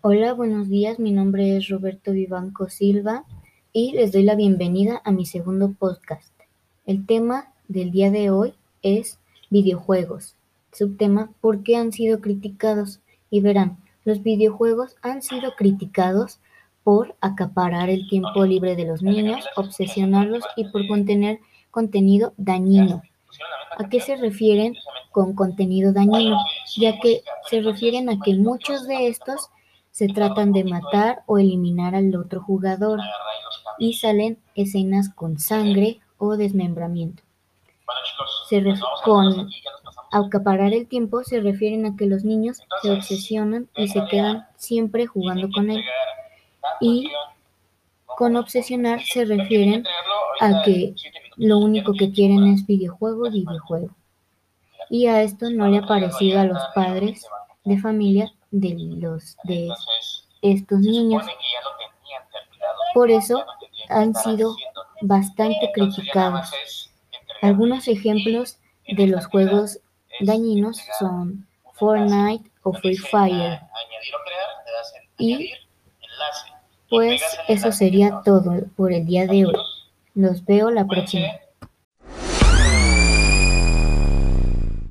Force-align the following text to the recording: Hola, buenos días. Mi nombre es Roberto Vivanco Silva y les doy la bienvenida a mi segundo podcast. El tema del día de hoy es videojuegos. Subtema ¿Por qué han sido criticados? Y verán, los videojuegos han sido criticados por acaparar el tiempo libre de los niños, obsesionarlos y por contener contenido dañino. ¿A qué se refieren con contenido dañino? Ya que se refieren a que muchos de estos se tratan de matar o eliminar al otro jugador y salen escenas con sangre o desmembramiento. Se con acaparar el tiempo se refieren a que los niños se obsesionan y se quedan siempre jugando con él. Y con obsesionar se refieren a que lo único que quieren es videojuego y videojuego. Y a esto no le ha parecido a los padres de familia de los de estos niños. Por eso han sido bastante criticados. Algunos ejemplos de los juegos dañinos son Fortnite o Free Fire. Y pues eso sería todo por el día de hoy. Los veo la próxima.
Hola, 0.00 0.32
buenos 0.32 0.68
días. 0.68 1.00
Mi 1.00 1.10
nombre 1.10 1.56
es 1.56 1.68
Roberto 1.68 2.12
Vivanco 2.12 2.68
Silva 2.68 3.24
y 3.72 3.90
les 3.94 4.12
doy 4.12 4.22
la 4.22 4.36
bienvenida 4.36 5.02
a 5.04 5.10
mi 5.10 5.26
segundo 5.26 5.72
podcast. 5.76 6.32
El 6.86 7.04
tema 7.04 7.52
del 7.66 7.90
día 7.90 8.08
de 8.12 8.30
hoy 8.30 8.54
es 8.82 9.18
videojuegos. 9.50 10.36
Subtema 10.70 11.32
¿Por 11.40 11.64
qué 11.64 11.74
han 11.74 11.90
sido 11.90 12.20
criticados? 12.20 13.00
Y 13.28 13.40
verán, 13.40 13.78
los 14.04 14.22
videojuegos 14.22 14.94
han 15.02 15.20
sido 15.20 15.56
criticados 15.56 16.38
por 16.84 17.16
acaparar 17.20 17.90
el 17.90 18.08
tiempo 18.08 18.44
libre 18.44 18.76
de 18.76 18.84
los 18.84 19.02
niños, 19.02 19.44
obsesionarlos 19.56 20.44
y 20.54 20.68
por 20.68 20.86
contener 20.86 21.40
contenido 21.72 22.34
dañino. 22.36 23.02
¿A 23.76 23.88
qué 23.88 24.00
se 24.00 24.14
refieren 24.14 24.76
con 25.10 25.34
contenido 25.34 25.92
dañino? 25.92 26.38
Ya 26.76 27.00
que 27.00 27.22
se 27.50 27.62
refieren 27.62 28.08
a 28.08 28.20
que 28.20 28.36
muchos 28.36 28.86
de 28.86 29.08
estos 29.08 29.50
se 29.98 30.06
tratan 30.06 30.52
de 30.52 30.62
matar 30.62 31.24
o 31.26 31.38
eliminar 31.38 31.96
al 31.96 32.14
otro 32.14 32.40
jugador 32.40 33.00
y 33.80 33.94
salen 33.94 34.38
escenas 34.54 35.08
con 35.12 35.40
sangre 35.40 35.98
o 36.18 36.36
desmembramiento. 36.36 37.24
Se 38.48 38.62
con 39.04 39.50
acaparar 40.12 40.72
el 40.72 40.86
tiempo 40.86 41.24
se 41.24 41.40
refieren 41.40 41.84
a 41.84 41.96
que 41.96 42.06
los 42.06 42.22
niños 42.22 42.62
se 42.80 42.92
obsesionan 42.92 43.68
y 43.76 43.88
se 43.88 44.06
quedan 44.08 44.46
siempre 44.56 45.08
jugando 45.08 45.48
con 45.52 45.68
él. 45.68 45.82
Y 46.80 47.10
con 48.06 48.36
obsesionar 48.36 49.02
se 49.02 49.24
refieren 49.24 49.82
a 50.40 50.62
que 50.62 50.94
lo 51.34 51.58
único 51.58 51.92
que 51.94 52.12
quieren 52.12 52.46
es 52.46 52.64
videojuego 52.64 53.26
y 53.26 53.40
videojuego. 53.40 53.90
Y 54.90 55.08
a 55.08 55.22
esto 55.22 55.50
no 55.50 55.66
le 55.66 55.78
ha 55.78 55.86
parecido 55.88 56.38
a 56.38 56.44
los 56.44 56.62
padres 56.72 57.26
de 57.64 57.78
familia 57.78 58.32
de 58.50 58.74
los 58.78 59.36
de 59.44 59.68
estos 60.42 60.80
niños. 60.80 61.24
Por 62.94 63.10
eso 63.10 63.44
han 63.88 64.14
sido 64.14 64.56
bastante 65.02 65.70
criticados. 65.72 66.50
Algunos 67.42 67.88
ejemplos 67.88 68.58
de 68.88 69.06
los 69.06 69.26
juegos 69.26 69.78
dañinos 70.20 70.80
son 70.98 71.46
Fortnite 71.74 72.50
o 72.62 72.72
Free 72.72 72.96
Fire. 72.96 73.60
Y 75.18 75.52
pues 76.88 77.22
eso 77.48 77.72
sería 77.72 78.22
todo 78.24 78.64
por 78.76 78.92
el 78.92 79.04
día 79.04 79.26
de 79.26 79.46
hoy. 79.46 79.54
Los 80.14 80.44
veo 80.44 80.70
la 80.70 80.86
próxima. 80.86 81.28